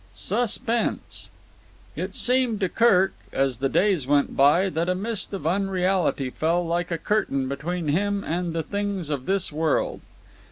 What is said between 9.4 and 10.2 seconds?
world.